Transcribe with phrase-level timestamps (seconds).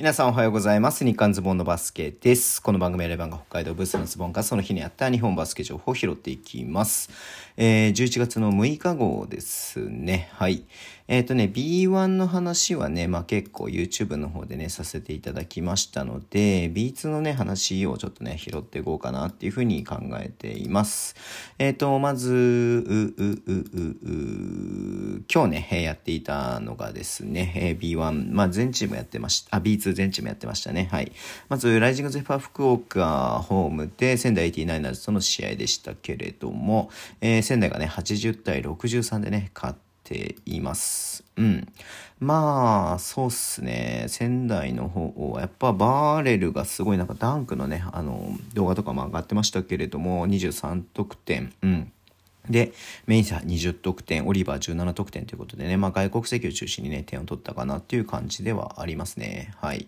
[0.00, 1.04] 皆さんおはようございます。
[1.04, 2.62] 日刊ズボンのバスケです。
[2.62, 7.10] この番組はレバンが北海道ブースのズボンがその日にあった日本バスケ情報を拾っていきます。
[7.58, 10.30] えー、11月の6日号ですね。
[10.32, 10.64] はい。
[11.10, 21.16] えっ、ー、とね、B1 の話はね、まあ結構 YouTube の方でね、させていただきましたので、B2 のね、話をちょっとね、拾っていこうかなっていうふうに考えています。
[21.58, 23.54] えっ、ー、と、まず、う、う、う、う、
[25.16, 29.56] う、今日ね、やっていたのがですね、え B1、まあ全チームやってました。
[29.56, 30.88] あ、B2 全チームやってましたね。
[30.92, 31.10] はい。
[31.48, 36.88] まず、ライジングゼファー福岡ホームで仙台 89ers との試合でしたけれども、
[37.20, 41.24] えー、仙台がね、80対63でね、勝ってています。
[41.36, 41.72] うん。
[42.18, 44.06] まあ、そうっすね。
[44.08, 51.52] 仙台の方は、やっぱバーレルがすごいなんかダンクのね、あの、動画とかも上がってましたけれども、23得点。
[51.62, 51.92] うん。
[52.48, 52.72] で、
[53.06, 59.52] メインサー20得点、オリバー17得点ということでね、まあ外国籍を中心にね、点を取ったかなっていう感じではありますね。
[59.58, 59.86] はい。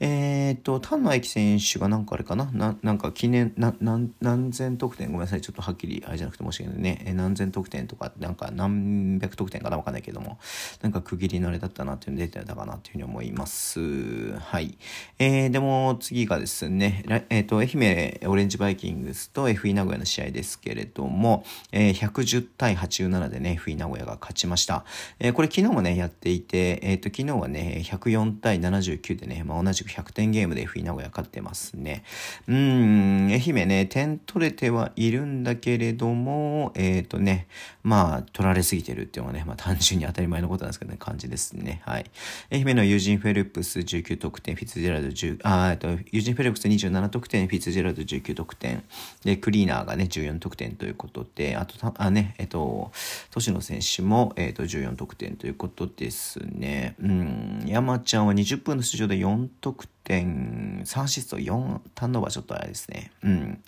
[0.00, 2.50] えー、っと、丹野駅選手がなんかあれかな？
[2.52, 5.08] ななんか記念、な、何、何千得点？
[5.08, 5.40] ごめんなさい。
[5.40, 7.02] ちょっとはっきりあれじゃなくて申し訳ないね。
[7.06, 9.76] え何千得点とか、なんか何百得点かな？
[9.76, 10.38] わかんないけども、
[10.82, 14.36] なんか区切りのあれだったなっていうの出てたかなっていうふうに思います。
[14.38, 14.76] はい。
[15.18, 24.84] えー、でも次がですね、えー、っと、愛媛オレンジバイキングスと FE 名古屋の試合ですけれども、えー110対87でね、FE 名古屋が勝ちました。
[25.18, 32.04] えー、これ昨日もね、やっていて、えっ、ー、と、昨日はね、104対79でね、まあ、同じく100点ゲームで FE 名古屋勝ってますね。
[32.48, 37.46] うん、愛媛ね、点取れてはいるんだけれども、えっ、ー、とね、
[37.82, 41.82] まあ、取られすぎてるっていうのはね、まあ、単純に当たり前のことなんですけどね、感じですね。
[41.84, 42.10] はい。
[42.50, 48.82] 愛媛のユージン・フェルプス19得点、フィッツジェラルド10、あ、えっと、ユージン・フェルプス27得点、フィッツジェラルド19得点、
[49.24, 52.92] で、クリーナーがね、14得点ということで、あと、あね、えっと、
[53.30, 56.94] 年野選手も、えっと、14得点ということですね。
[57.00, 63.10] うん、山ちゃんは20分の出場で4得点点、3シスト、4ターンオーバーちょっとあれですね。
[63.22, 63.62] うん。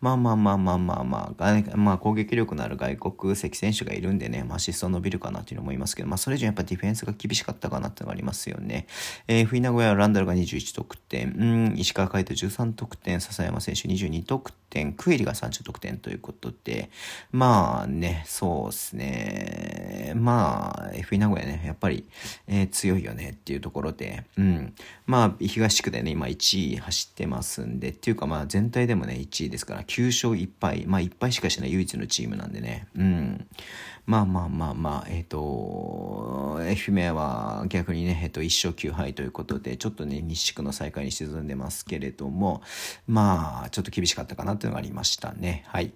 [0.00, 8.86] まあまあまあまあまあまあ、まあ攻撃力のある外国籍選手がいるんでね、まあアシスト伸びるかなっていうのも思いますけど、まあそれ以上やっぱディフェンスが厳しかったかなっていうのがありますよね。
[9.28, 16.90] えー、フィナゴヤランダルが21得点、うん、石川海人13得点、笹山選手22得点、クエリが30得点ということで、
[17.30, 20.12] まあね、そうですね。
[20.16, 22.04] まあ、F 名古屋ね、やっぱり、
[22.46, 24.74] えー、強いよねっていうところで、うん。
[25.06, 33.46] まあ、東地区でね、今1位走ってますんで、っていうかまあ全体でもね、1位ですから、9勝1敗、まあ1敗しかしない唯一のチームなんでね、うん。
[34.06, 42.62] まあまあまあまあ、えっ、ー、と、愛媛は逆にね、えっ、ー、と、1勝9敗ということで、ちょっとね、西地区の最下位に沈んでますけれども、
[43.08, 45.64] まあ、ちょっと厳しかったかなっていうのがありましたね。
[45.66, 45.92] はい。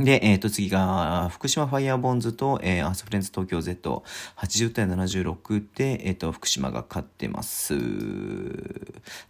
[0.00, 4.04] で、えっ、ー、と、次が、福島ファイヤーボンズと、えー、アースフレンズ東京 Z、
[4.36, 7.74] 80対76で、えっ、ー、と、福島が勝ってます。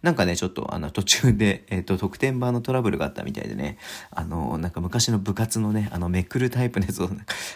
[0.03, 3.77] なんかね、ちょっと、あの、途中で、えっ、と、得点版のトラブルがあったみたいでね、
[4.11, 7.09] あの、なんか昔の部活のね、あの、めくるタイプのやつを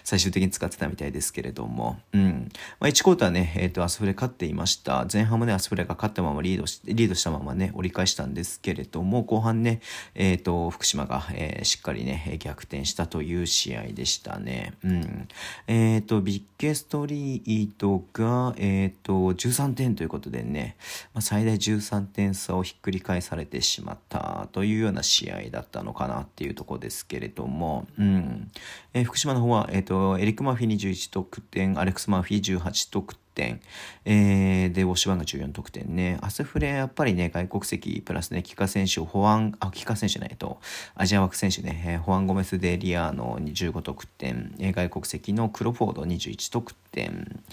[0.03, 2.49] 最終的に使ってたみたいですけれども、うん。
[2.79, 5.05] まあ、1クォーターね、えっ、と、アスフレ勝っていました。
[5.11, 9.81] 前半もね、アスフレが勝ったままリードし、リードしたままね、折り返したんですけれども、後半ね、
[10.15, 14.73] えっ、と、福島が、えしっかりね、逆転したという試合でしたね。
[14.83, 15.27] うん。
[15.67, 20.75] えっ、ー、と、ビッケストリートが、えっ、ー、と、13点ということでね、
[21.13, 28.51] まあ、最大13点差をひっくり返されてしまったというような試合だったのかなっていうとこですけれども、うん。
[28.93, 33.61] えー、福島の方は、えっ、と、エリック・マーフィー21得点、アレックス・マーフィー18得点、点。
[34.05, 36.17] えー、で、ウォッシュバンが14得点ね。
[36.21, 40.59] アスフレ、やっぱりね、外国籍プラスね、キカ選手、保安、あ、キカ選手ないと、
[40.95, 47.43] アジア枠選手ね、えー、ホアン・ゴメス・デ・リアーノ15得点、えー、外国籍のクロフォード21得点、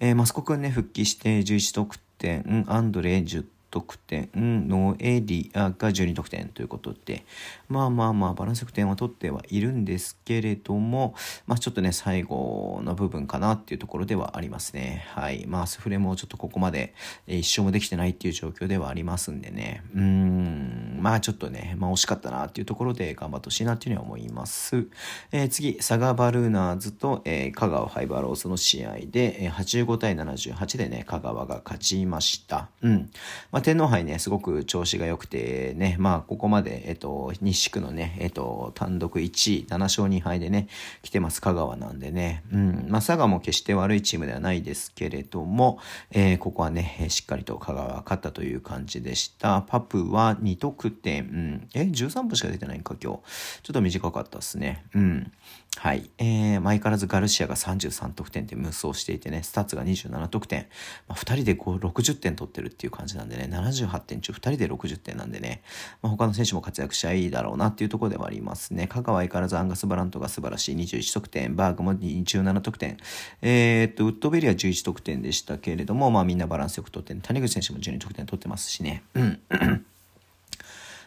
[0.00, 3.59] えー、マスコ君ね、復帰して11得点、アンドレ10点。
[3.70, 7.24] 得点のエリアが12得点ということで、
[7.68, 11.14] まあまあまあバランス得点は取ってはいるんですけれども、
[11.46, 15.06] まあちょっとね、最後の部分かなっていうところではありますね。
[15.10, 15.46] はい。
[15.46, 16.94] まあスフレもちょっとここまで
[17.26, 19.82] 一勝もできてないっていう状況ではありますんでね。
[19.94, 24.86] うん、まあちょっとね、まあ惜しかったなっていうところで頑張ってほしいなっていうふうに思います。
[25.30, 32.68] えー、次、サガバルーナーズと、えー、香川ファイバーローズの試合で、えー、85対78でね、香川が勝ちました。
[32.82, 33.10] うん。
[33.52, 40.68] ま天皇杯ね、すごく調子が良くてね、まあここまで、えっと、西区のね、えっと、単独1位、7勝2敗でね、
[41.02, 42.42] 来てます、香川なんでね。
[42.52, 42.86] うん。
[42.88, 45.78] まあ、佐賀も決して悪いチームではないですけれども、
[46.10, 49.62] えー、ここはね、しっかりと香川が勝ったという感じでした。
[49.62, 53.18] パプは2得点、うん、え、13分しか出てないんか、今日。
[53.62, 54.84] ちょっと短かったですね。
[54.94, 55.32] うん。
[55.76, 56.10] はい。
[56.18, 60.66] えー、前からずガルシアが33得点で無双していてね、スタッツが27得点。
[61.08, 65.62] まあ、2人でこう60点取ってるっていう感じなんでね、78点中2人で60点なんでね、
[66.02, 68.86] まあ、他の選手も活躍しゃいいだろうなっていうところではありますね。
[68.86, 72.96] 香川相変わらずアンガス・バラントが素晴らしい21得点、バーグも27得点、
[73.42, 79.02] えー、っと、ウッドベリア11得点でしたけれども、まあみんなバランスよく取って、谷口選手も12得点取ってますしね。
[79.14, 79.40] うん。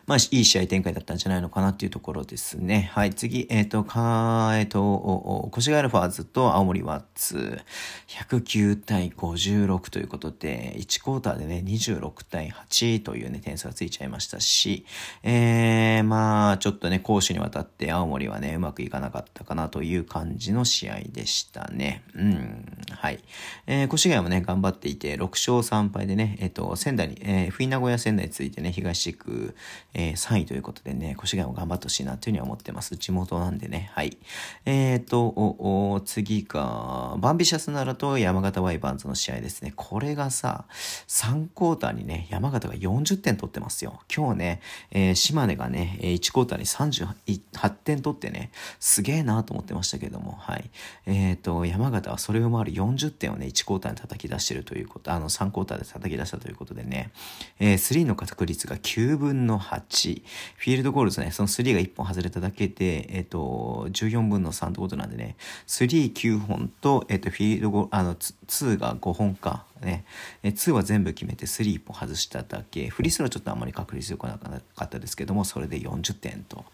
[0.06, 2.90] まあ、いい試合展開だったんじゃないのかなっていうところですね。
[2.94, 7.62] はい、次、えっ、ー、と、か、えっ、ー、と、越谷アルファーズと青森ワッツ、
[8.08, 14.86] 109対56ということで、1クォーターでね、26対8というね、点数がついちゃいましたし、
[15.24, 22.04] えー、まあ、ちょっとね、攻守にわたって青森はね、うまくいかなかったかなという感じの試合でしたね。
[22.16, 23.24] うん、はい。
[23.68, 29.56] えー、越谷もね、頑張っていて、6勝3敗でね、えっ、ー、と、仙台に、えー、フィン名古屋仙台についてね、東地区、
[29.94, 32.96] えー、3位ということでね、越谷も頑張ってほしいなというふうに思ってます。
[32.98, 33.92] 地元なんでね。
[33.94, 34.18] はい。
[34.66, 39.74] えっ、ー、と、お、お、次が、バンビシャスナラと山形ワイバンズの試合ですね。
[39.76, 40.66] これがさ、
[41.08, 44.00] 3クォーターにね、山形が40点取ってますよ。
[44.14, 44.62] 今日ね、
[44.92, 50.69] えー、島根がね、1クォーーターに38点取ってね、すげえなと思ってましたけども、はい。
[51.06, 57.12] えっ、ー、と、山形はそれを回る40点をね、1クォーターに叩き出してるということ、あの、3クォーターで叩き出したということでね、
[57.60, 60.24] えー、3の確率が9分の8、
[60.57, 65.36] フィールドゴールですね、その3が1本外れただけで、えっ、ー、と、14分の3ってことなんでね、
[65.68, 69.66] 3、9本と、えっ、ー、と、フィールドゴール、あの、2が5本か。
[69.84, 70.06] ね。
[70.42, 72.89] え2は全部決めて3本外しただけ。
[72.89, 76.66] フリースローちょっとあんまり確率良くなかったですけども、それで40点と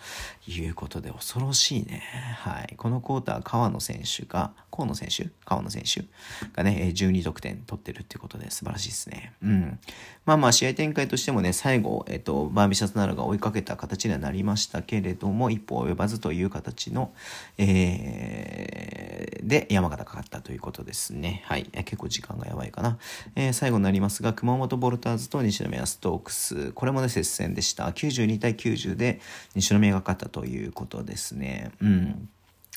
[0.47, 2.03] いうことで恐ろしいね。
[2.37, 2.75] はい。
[2.77, 6.05] このクォーター、川野選手が、河野選手川野選手
[6.53, 9.33] がね、12得点取ってるっていうことで素晴らしいですね。
[9.43, 9.79] うん。
[10.25, 17.11] まあまあ試合展開としてもね、最後、えっと、バービシャスナルが追いかけた形にはなりましたけれども、一歩及ばずという形の、
[17.57, 21.41] えー、で、山形かかったということですね。
[21.45, 21.63] はい。
[21.63, 22.99] 結構時間がやばいかな。
[23.35, 26.71] えー、最後になりますが、熊本ボルターズと西宮ストークス。
[26.73, 27.89] これもね、接戦でした。
[27.89, 29.19] 92対90で
[29.55, 31.71] 西宮が勝ったということですね。
[31.81, 32.29] うん。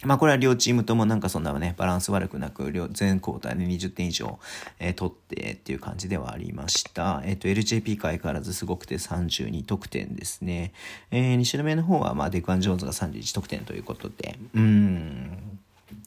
[0.04, 4.38] まあこれは両チームともなんかそんなね、バランス悪くなく、両全交代で20点以上、
[4.78, 7.22] えー、取ってっていう感じではありました。
[7.24, 10.72] えっ、ー、と、LJP か相変わらずすごくて32得点ですね。
[11.10, 15.60] えー、西宮の方は、まあデクアン・ジョーンズが31得点ということで、うん。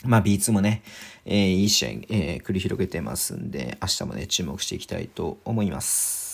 [0.04, 0.84] まあ B2 もね、
[1.26, 6.25] えー、いい試合、えー、繰り広げてますんで、明日もね、注目していきたいと思います。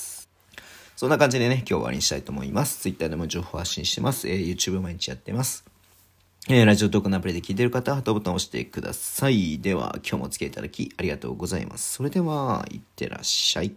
[1.01, 2.80] そんな感じでね、今日終わりにしたいと思います。
[2.81, 4.30] Twitter でも情報発信してます。
[4.30, 5.65] えー、YouTube 毎日やってます。
[6.48, 9.57] えー、ラジオトークのアプリで聞いてる方は、ハートボタンを押してください。
[9.57, 11.94] では、今日もお付き合いいただきありがとうございます。
[11.94, 13.74] それでは、いってらっしゃい。